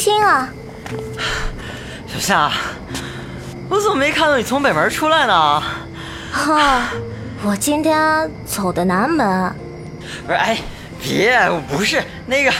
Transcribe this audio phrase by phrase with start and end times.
[0.00, 0.48] 刘星啊，
[2.06, 2.50] 小夏，
[3.68, 5.62] 我怎么没看到你从北门出来呢？
[6.32, 6.84] 哈，
[7.44, 9.54] 我今天走的南门。
[10.26, 10.58] 不是，哎，
[11.02, 12.52] 别，我不是那个。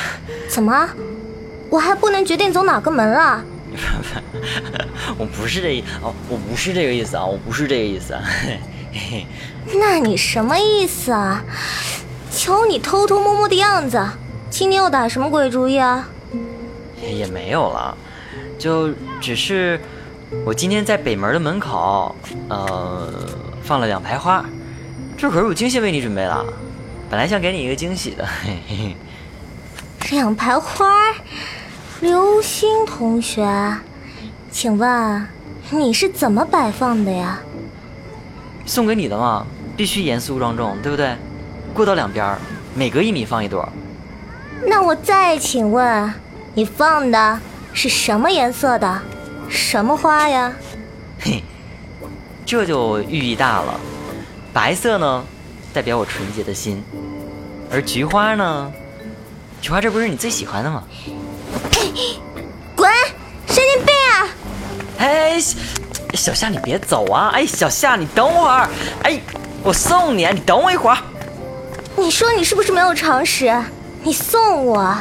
[0.51, 0.87] 怎么？
[1.71, 3.43] 我还不能决定走哪个门啊？
[5.17, 8.15] 我不是这意哦，我不是这个意思啊，我不是这个意思。
[9.81, 11.43] 那你什么意思啊？
[12.31, 14.07] 瞧你偷偷摸摸的样子，
[14.51, 16.07] 今天又打什么鬼主意啊？
[17.17, 17.97] 也没有了，
[18.59, 19.81] 就只是
[20.45, 22.15] 我今天在北门的门口，
[22.49, 23.13] 呃，
[23.63, 24.45] 放了两排花，
[25.17, 26.45] 这可是我精心为你准备的，
[27.09, 28.27] 本来想给你一个惊喜的。
[28.27, 28.97] 嘿嘿。
[30.11, 30.87] 两排花，
[32.01, 33.47] 刘星同学，
[34.51, 35.27] 请问
[35.71, 37.39] 你是怎么摆放的呀？
[38.67, 41.15] 送给你的嘛，必须严肃庄重，对不对？
[41.73, 42.37] 过道两边，
[42.75, 43.69] 每隔一米放一朵。
[44.67, 46.13] 那我再请问，
[46.61, 47.41] 你放的
[47.73, 49.01] 是什么颜色的？
[49.49, 50.53] 什么花呀？
[51.19, 51.43] 嘿，
[52.45, 53.81] 这就寓意大了。
[54.53, 55.25] 白色呢，
[55.73, 56.85] 代表我纯洁的心，
[57.73, 58.71] 而菊花呢？
[59.63, 60.85] 菊花，这不是你最喜欢的吗？
[62.77, 62.91] 滚！
[63.47, 64.29] 神经病啊！
[64.99, 65.41] 哎，
[66.13, 67.31] 小夏，你别走啊！
[67.33, 68.69] 哎，小夏，你等会儿。
[69.05, 69.19] 哎，
[69.63, 70.99] 我送你，你等我一会儿。
[71.97, 73.51] 你说你是不是没有常识？
[74.03, 74.95] 你送我，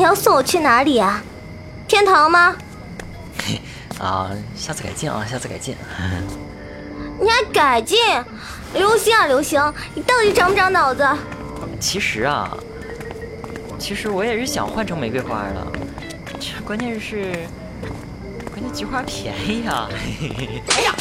[0.00, 1.22] 你要送我去哪里啊？
[1.86, 2.56] 天堂吗？
[4.00, 5.76] 啊，下次改进啊，下次改进。
[7.20, 7.98] 你还改进？
[8.72, 9.60] 刘星啊，刘星，
[9.94, 11.06] 你到底长不长脑子？
[11.78, 12.56] 其实啊。
[13.78, 15.66] 其实我也是想换成玫瑰花的，
[16.40, 17.32] 这关键是，
[18.52, 19.86] 关键菊花便宜啊。
[20.76, 20.94] 哎呀！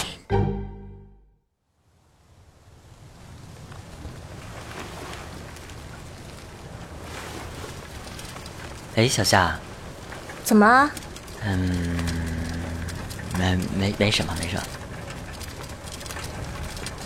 [8.99, 9.55] 哎，小夏，
[10.43, 10.91] 怎么了？
[11.45, 11.97] 嗯，
[13.37, 14.63] 没没没什么，没什么。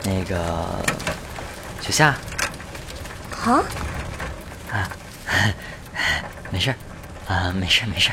[0.03, 0.83] 那个，
[1.81, 2.15] 小夏。
[3.45, 3.61] 啊？
[4.73, 4.89] 啊。
[6.49, 6.73] 没事
[7.27, 8.09] 啊，没事没事。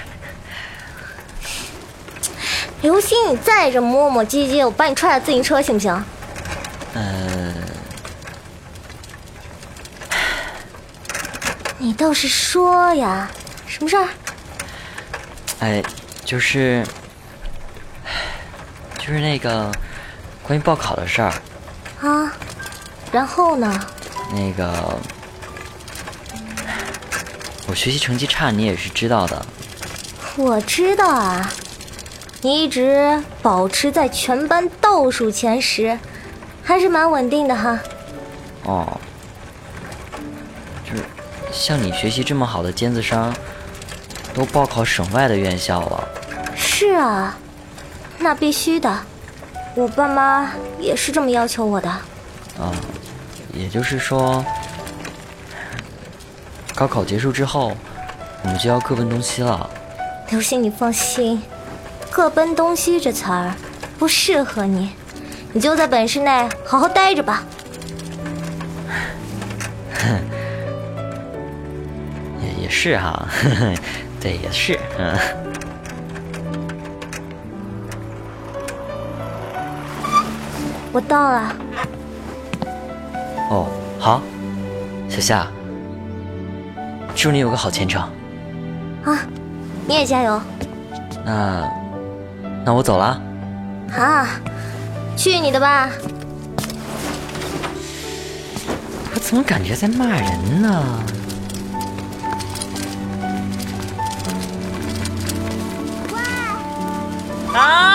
[2.83, 6.05] 刘星，你再这么磨磨唧唧，我把你踹下自行车行不行？
[6.93, 7.55] 呃，
[11.79, 13.31] 你倒是说呀，
[13.81, 14.09] 什么事儿？
[15.61, 15.83] 哎，
[16.23, 16.87] 就是，
[18.99, 19.73] 就是那个
[20.43, 21.33] 关于报考的事儿。
[22.03, 22.31] 啊，
[23.11, 23.87] 然后呢？
[24.35, 24.99] 那个。
[27.67, 29.47] 我学习成绩差，你也是知道的。
[30.37, 31.51] 我知道啊，
[32.43, 35.99] 你一直保持在全班倒数前十，
[36.63, 37.79] 还是蛮稳定的哈。
[38.65, 39.01] 哦，
[40.85, 41.03] 就是
[41.51, 43.33] 像你学习这么好的尖子生，
[44.35, 46.09] 都报考省外的院校了。
[46.57, 47.37] 是啊，
[48.19, 48.99] 那必须的，
[49.75, 51.89] 我爸妈也是这么要求我的。
[51.89, 52.73] 啊，
[53.53, 54.45] 也就是说。
[56.75, 57.77] 高考结束之后，
[58.43, 59.69] 我们就要各奔东西了。
[60.31, 61.43] 刘星，你放心
[62.11, 63.53] ，“各奔东西”这词儿
[63.99, 64.93] 不适合你，
[65.53, 67.43] 你就在本市内好好待着吧。
[69.93, 70.23] 哼，
[72.41, 73.29] 也也是哈，
[74.21, 75.17] 对，也是，嗯。
[80.93, 81.57] 我到了。
[83.51, 83.67] 哦，
[83.99, 84.21] 好，
[85.09, 85.47] 小夏。
[87.15, 88.01] 祝你有个好前程，
[89.05, 89.19] 啊！
[89.87, 90.41] 你也加油。
[91.25, 91.69] 那，
[92.65, 93.21] 那我走了。
[93.93, 94.29] 啊，
[95.17, 95.91] 去你的吧！
[99.13, 100.85] 我怎么感觉在骂人呢？
[107.53, 107.59] 喂！
[107.59, 107.90] 啊！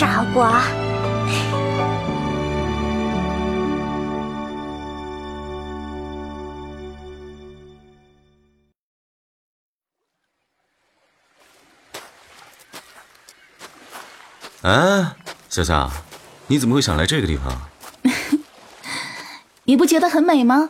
[0.00, 0.62] 傻瓜
[14.62, 15.16] 哎
[15.48, 15.90] 小夏
[16.46, 17.60] 你怎么会想来这个地方？
[19.64, 20.68] 你不觉得很美吗？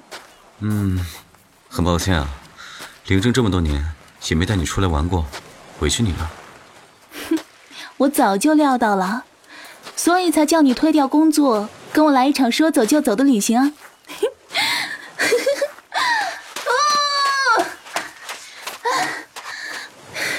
[0.60, 1.04] 嗯
[1.68, 2.28] 很抱歉啊
[3.06, 3.94] 领证这么多年
[4.28, 5.24] 也没带你出来玩过
[5.80, 6.30] 委屈你了。
[8.00, 9.25] 哼，我早就料到了，
[9.94, 13.70] 所以才叫你推掉工作，跟我来一场说走就走的旅行啊。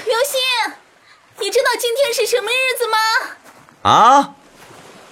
[0.05, 0.39] 刘星，
[1.39, 2.97] 你知道今天是什么日子吗？
[3.89, 4.33] 啊？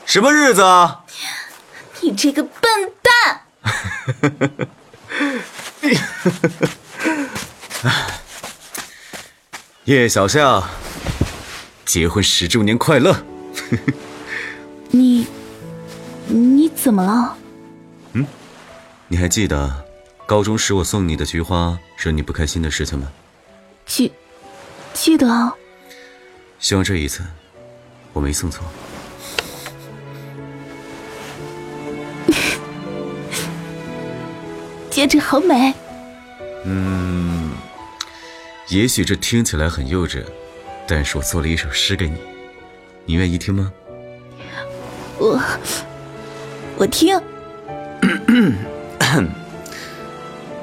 [0.06, 1.06] 什么日子啊？
[2.02, 3.42] 你这个笨蛋！
[9.86, 10.64] 叶小夏，
[11.90, 13.26] 结婚十周年快乐！
[14.92, 15.26] 你，
[16.28, 17.36] 你怎么了？
[18.14, 18.24] 嗯，
[19.08, 19.84] 你还记得
[20.28, 23.12] 高中时我送你的菊花惹你不开心的事情吗？
[23.88, 24.12] 记，
[24.94, 25.52] 记得啊。
[26.60, 27.24] 希望这一次
[28.14, 28.64] 我没送错。
[34.92, 35.74] 戒指好美。
[36.66, 37.50] 嗯，
[38.68, 40.24] 也许这听起来很幼稚，
[40.92, 42.18] 但是我做了一首诗给你，
[43.06, 43.72] 你愿意听吗？
[45.20, 45.40] 我，
[46.78, 47.16] 我听。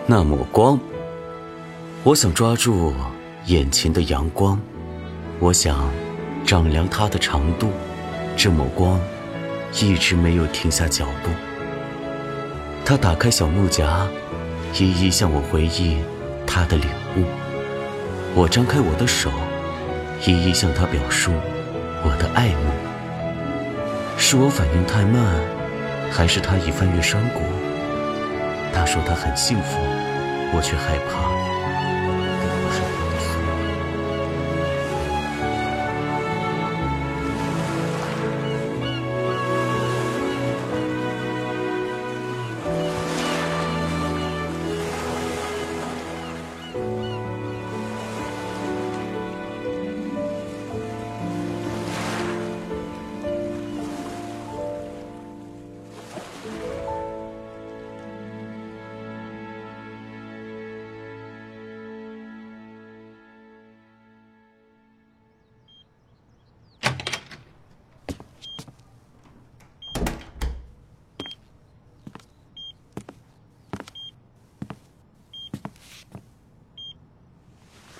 [0.05, 0.81] 那抹光，
[2.03, 2.93] 我想抓住
[3.45, 4.61] 眼前的阳光，
[5.39, 5.89] 我想
[6.45, 7.71] 丈量它的长度。
[8.37, 8.99] 这抹光
[9.81, 11.31] 一直没有停下脚步。
[12.85, 14.09] 他打开小木夹，
[14.77, 15.99] 一一向我回忆
[16.45, 17.25] 他的领悟。
[18.35, 19.31] 我张开我的手，
[20.27, 21.33] 一一向他表述
[22.03, 22.73] 我的爱慕。
[24.19, 25.23] 是我反应太慢，
[26.11, 27.43] 还是他已翻越山谷？
[28.73, 29.79] 他说他很幸福，
[30.53, 31.36] 我却害怕。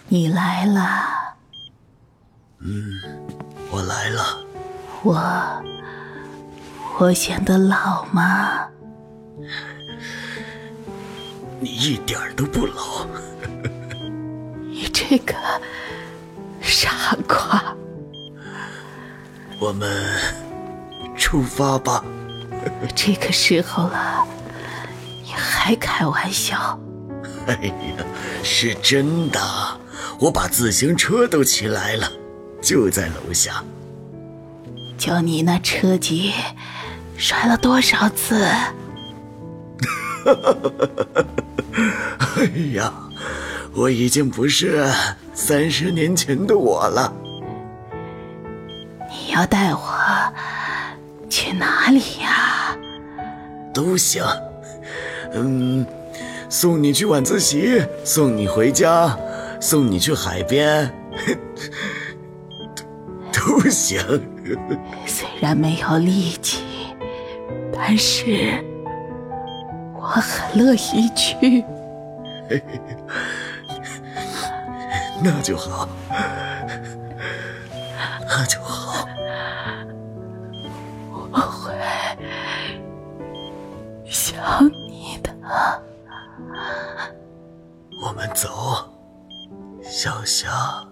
[0.09, 1.35] 你来了。
[2.61, 3.01] 嗯，
[3.71, 4.39] 我来了。
[5.03, 5.63] 我，
[6.99, 8.69] 我显得老吗？
[11.59, 13.07] 你一点都不老。
[14.63, 15.35] 你这个
[16.61, 17.75] 傻瓜。
[19.59, 19.91] 我们
[21.17, 22.05] 出发吧。
[22.95, 24.25] 这个时候了，
[25.25, 26.79] 你还开玩笑？
[27.49, 28.05] 哎呀，
[28.45, 29.41] 是真的。
[30.19, 32.11] 我把自行车都骑来了，
[32.63, 33.63] 就在楼下。
[34.97, 36.33] 就你那车技，
[37.19, 38.45] 摔了多少次？
[42.37, 42.45] 哎
[42.75, 42.93] 呀，
[43.75, 44.91] 我已经不是
[45.35, 47.13] 三十年前的我了。
[49.11, 49.81] 你要带我
[51.29, 52.75] 去哪里呀？
[53.75, 54.25] 都行。
[55.33, 55.87] 嗯，
[56.49, 59.17] 送你去晚自习，送你回家。
[59.61, 60.91] 送你去海边，
[63.33, 63.99] 都 都行。
[65.07, 66.65] 虽然没有力气，
[67.73, 68.63] 但是
[69.95, 71.65] 我很乐意去。
[75.23, 75.89] 那就好，
[78.29, 79.09] 那就好。
[81.11, 81.73] 我会
[84.05, 85.31] 想你的。
[88.03, 88.93] 我们走。
[89.89, 90.87] 小夏。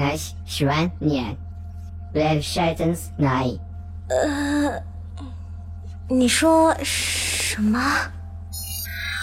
[0.00, 1.36] 还是那些十万年
[2.12, 3.58] ，Let shadows lie。
[4.08, 4.82] 呃，
[6.08, 7.80] 你说什么？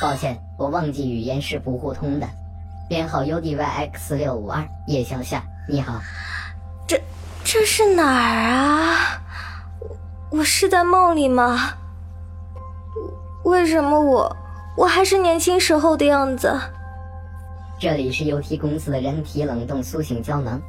[0.01, 2.27] 抱歉，我忘记语言是不互通的。
[2.89, 6.01] 编号 UDYX 六五二，叶小夏，你好。
[6.87, 6.99] 这
[7.43, 9.21] 这是哪儿啊？
[10.31, 11.73] 我是在梦里吗？
[13.43, 14.35] 为什么我
[14.75, 16.59] 我还是年轻时候的样子？
[17.79, 20.59] 这里是 UT 公司的人体冷冻苏醒胶囊。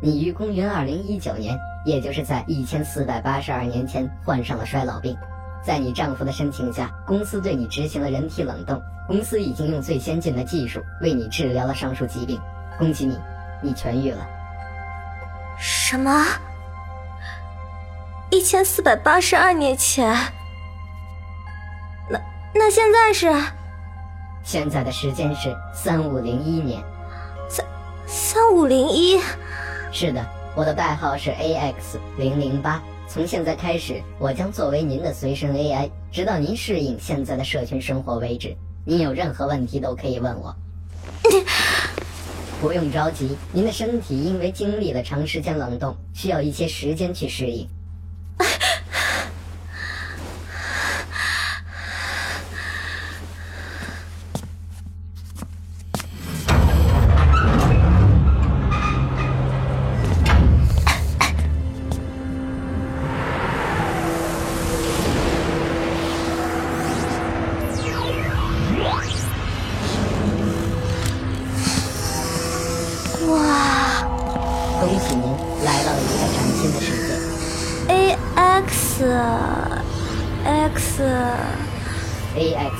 [0.00, 5.16] 你于公元二零一九年，也就是在一千四百八十二年前患上了衰老病，
[5.64, 8.80] 在你丈夫的申请下，公司对你执行了人体冷冻。
[9.08, 12.40] 公司已经用最先进的技术为你治疗了上述疾病，
[12.78, 13.18] 恭喜你，
[13.60, 14.24] 你痊愈了。
[15.58, 16.24] 什么？
[18.30, 20.14] 一千四百八十二年前？
[22.08, 22.20] 那
[22.54, 23.32] 那现在是？
[24.44, 26.80] 现在的时间是三五零一年。
[27.48, 27.66] 三
[28.06, 29.18] 三五零一？
[29.90, 32.82] 是的，我的代号是 AX 零零八。
[33.08, 38.54] 从现在开始，我将作为您的随身 AI，直到您适应现在的社群生活为止。
[38.84, 40.54] 您有任何问题都可以问我。
[42.60, 47.66] 不用着急，您的身体因为经历了长时间冷冻，需要一些时间去适应。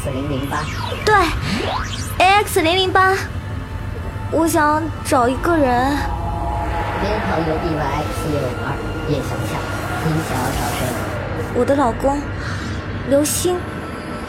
[0.09, 0.65] AX 零零八，
[1.05, 1.15] 对
[2.19, 3.15] ，A X 零零八。
[4.31, 5.97] 我想找一个人，
[7.03, 8.73] 编号 UDYX 六五二，
[9.09, 9.59] 叶小夏。
[10.05, 10.81] 您想要找谁？
[11.55, 12.19] 我的老公，
[13.11, 13.59] 刘星。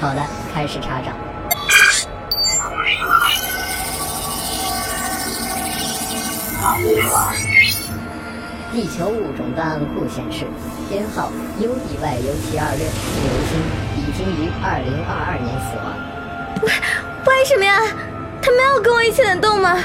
[0.01, 0.21] 好的，
[0.53, 1.13] 开始查找。
[8.71, 10.45] 地球物种档案库显示，
[10.89, 13.59] 编号 UDY 六七二六，刘星
[14.23, 15.85] 于二零二二年死亡。
[16.61, 16.71] 为
[17.25, 17.79] 为什么呀？
[18.41, 19.77] 他没有跟我一起冷冻吗？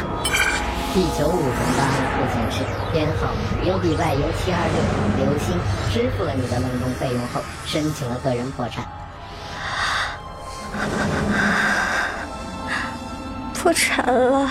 [0.94, 3.26] 地球物种档案库显示，编号
[3.62, 4.76] UDY 六七二六，
[5.26, 5.58] 刘星
[5.92, 8.84] 支付了你的冷冻费用后，申请了个人破产。
[13.54, 14.50] 破产了，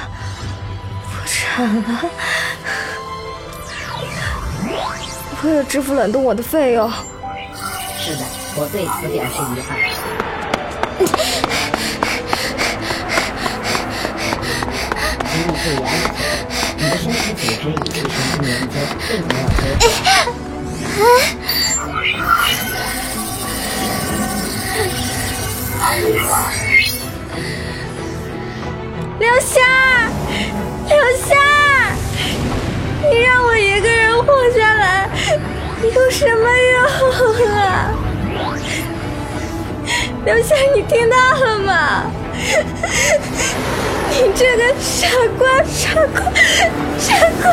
[1.05, 2.09] 破产了。
[5.43, 6.91] 为了支付冷冻我的费用，
[7.97, 8.25] 是的，
[8.55, 9.67] 我对此表示遗憾。
[15.29, 16.17] 请你注意安全，
[16.77, 17.97] 你的身体组织已经
[18.41, 18.73] 连接，
[19.09, 19.83] 并没有接触。
[29.19, 29.53] 刘夏，
[30.87, 30.93] 刘
[31.25, 31.29] 夏，
[33.09, 35.09] 你让我一个人活下来，
[35.81, 36.75] 有什么用
[37.57, 37.59] 啊？
[40.25, 42.03] 刘夏，你听到了吗？
[44.09, 46.23] 你这个傻瓜，傻瓜，
[46.97, 47.51] 傻瓜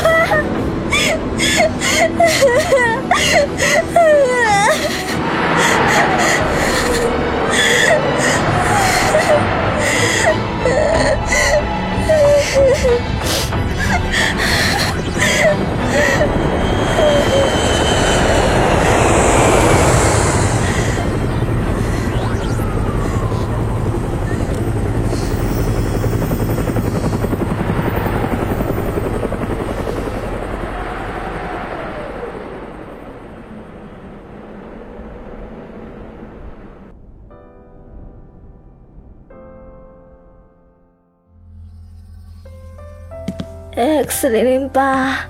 [44.01, 45.27] ！X 零零八，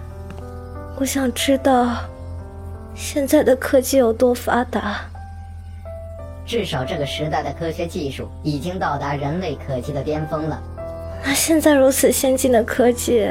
[0.97, 1.97] 我想知道
[2.95, 5.01] 现在的科技有多发达。
[6.47, 10.63] 至少这个时代的科学技术已经到达人类可及的巅峰了。
[11.25, 13.29] 那现在如此先进的科技，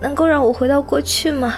[0.00, 1.54] 能够让我回到过去吗？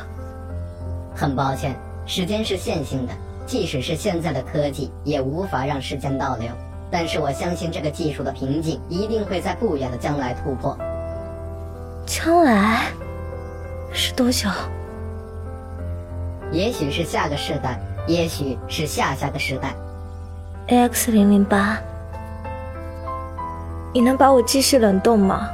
[1.15, 3.13] 很抱歉，时间是线性的，
[3.47, 6.51] 即使是现在的科技，也无法让时间倒流。
[6.91, 10.77] 但是我相信这个技术的瓶颈一定会在不远的将来突破。
[12.07, 12.83] 将来
[13.95, 14.49] 是多久？
[16.51, 19.73] 也许是下个世代，也许是下下个时代。
[20.69, 21.79] AX 零零八，
[23.93, 25.49] 你能把我继续冷冻吗？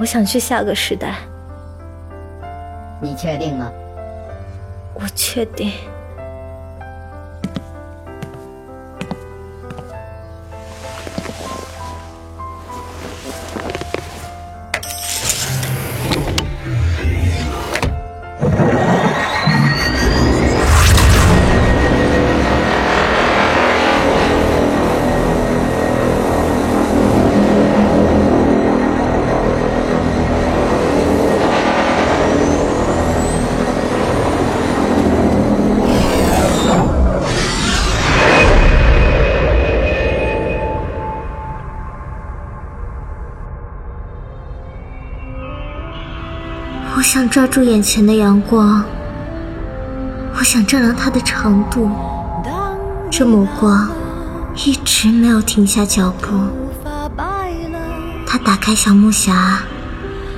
[0.00, 1.16] 我想去下个时代。
[3.00, 3.70] 你确定吗？
[4.94, 5.72] 我确定。
[47.14, 48.82] 想抓住眼前的阳光，
[50.36, 51.88] 我想丈量它的长度。
[53.08, 53.88] 这目光
[54.66, 56.28] 一直没有停下脚步。
[58.26, 59.32] 他打开小木匣，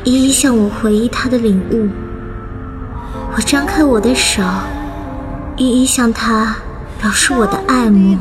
[0.05, 1.89] 一一向我回忆他的领悟。
[3.35, 4.43] 我张开我的手，
[5.57, 6.57] 一一向他
[7.01, 8.19] 表示我的爱慕。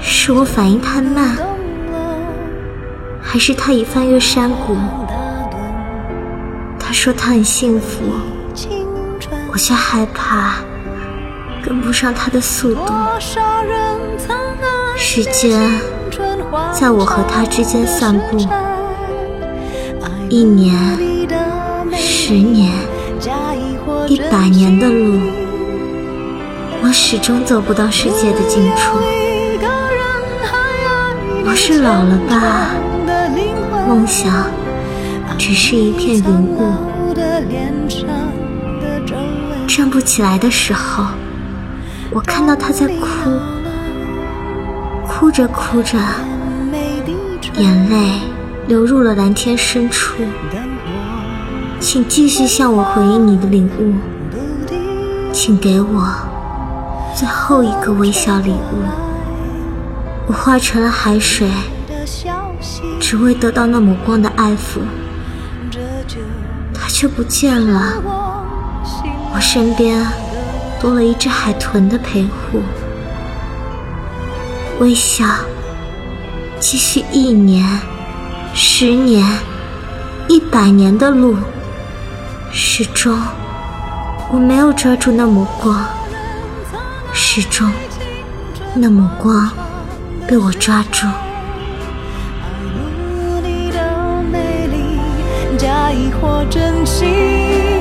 [0.00, 1.36] 是我反应太慢，
[3.20, 4.76] 还是他已翻越山谷？
[7.06, 8.02] 他说他很幸福，
[9.52, 10.56] 我却害怕
[11.64, 12.92] 跟不上他的速度。
[14.96, 15.70] 时间
[16.72, 18.38] 在我和他之间散步，
[20.28, 20.74] 一年、
[21.94, 22.72] 十年、
[24.08, 25.20] 一百年的路，
[26.82, 28.98] 我始终走不到世界的尽处。
[31.44, 32.74] 我是老了吧？
[33.86, 34.50] 梦想
[35.38, 36.95] 只是一片云雾。
[39.66, 41.04] 站不起来的时候，
[42.10, 43.04] 我看到他在哭，
[45.06, 45.98] 哭着哭着，
[47.58, 48.20] 眼泪
[48.66, 50.14] 流入了蓝天深处。
[51.78, 53.94] 请继续向我回忆你的领悟，
[55.30, 56.08] 请给我
[57.14, 58.82] 最后一个微笑礼物。
[60.26, 61.48] 我化成了海水，
[62.98, 64.80] 只为得到那抹光的爱抚，
[66.98, 67.92] 却不见了。
[69.34, 70.02] 我身边
[70.80, 72.62] 多了一只海豚的陪护。
[74.80, 75.26] 微笑，
[76.58, 77.78] 继续一年、
[78.54, 79.22] 十年、
[80.26, 81.36] 一百年的路，
[82.50, 83.20] 始终
[84.32, 85.84] 我没有抓住那抹光，
[87.12, 87.70] 始终
[88.74, 89.50] 那抹光。
[90.26, 91.06] 被我抓住。
[96.44, 97.75] 假意或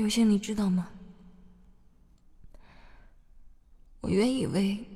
[0.00, 0.88] 刘星，你知道吗？
[4.00, 4.88] 我原以为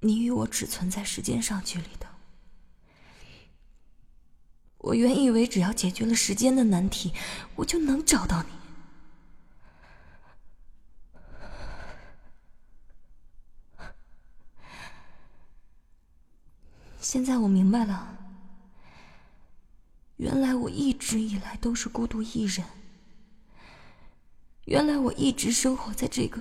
[0.00, 2.06] 你与我只存在时间上距离的，
[4.78, 7.12] 我原以为只要解决了时间的难题，
[7.56, 8.48] 我就能找到你。
[17.02, 18.16] 现在我明白了，
[20.16, 22.64] 原来我一直以来都是孤独一人，
[24.66, 26.40] 原来我一直生活在这个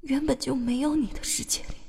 [0.00, 1.87] 原本就没有你的世界里。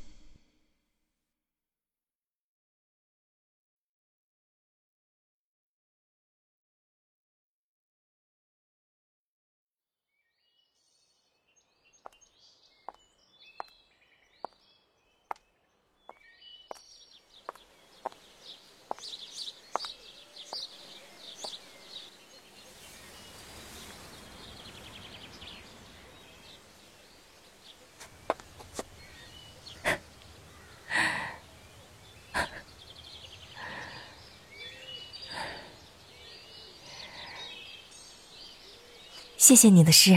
[39.50, 40.12] 谢谢你的诗，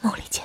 [0.00, 0.42] 梦里见。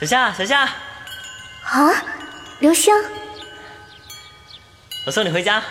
[0.00, 0.62] 小夏，小夏，
[1.62, 2.04] 啊，
[2.58, 2.92] 刘星，
[5.06, 5.62] 我送你回家。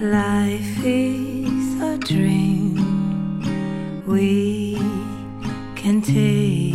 [0.00, 2.76] Life is a dream.
[4.06, 4.76] We
[5.76, 6.73] can take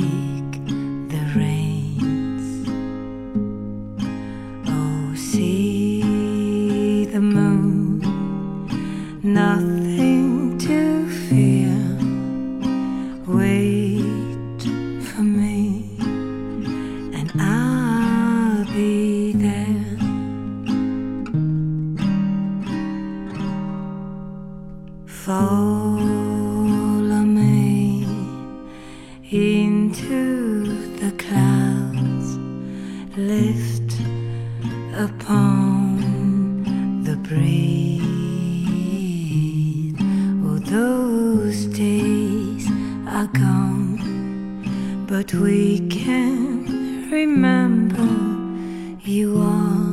[41.36, 42.68] those days
[43.08, 48.10] are gone but we can remember
[49.08, 49.88] you are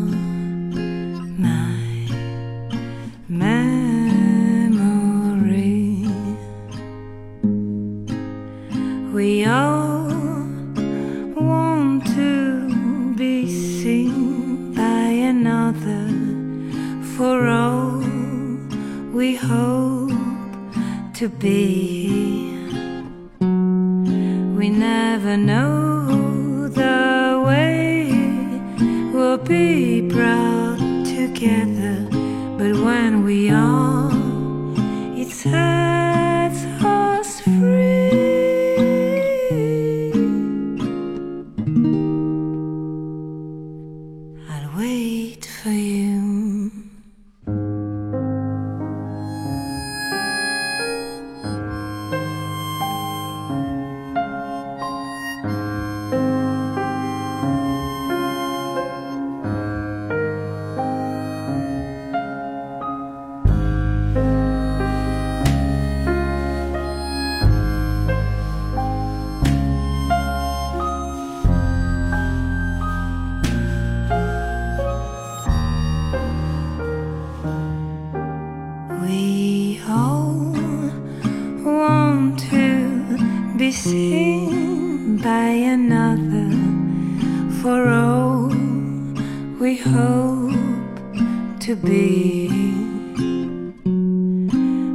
[89.97, 92.49] hope to be.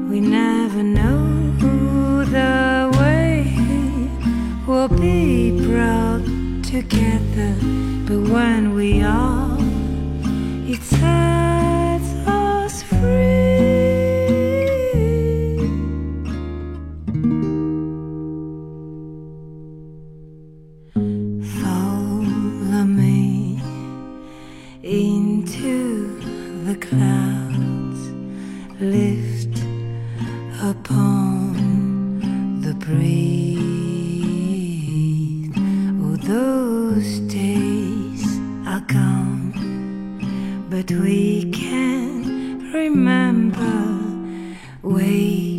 [0.09, 1.19] We never know
[2.37, 3.35] the way
[4.67, 6.25] we'll be brought
[6.63, 7.51] together,
[8.07, 9.57] but when we are,
[10.71, 11.70] it's sets
[44.91, 45.50] wait.